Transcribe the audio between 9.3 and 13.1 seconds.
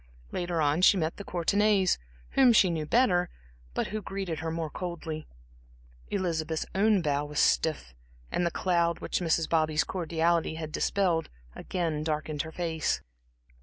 Bobby's cordiality had dispelled, again darkened her face.